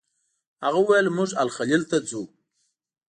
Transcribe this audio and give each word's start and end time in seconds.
هغه 0.63 0.79
وویل 0.81 1.07
موږ 1.17 1.29
الخلیل 1.43 1.81
ته 1.91 1.97
ځو. 2.09 2.23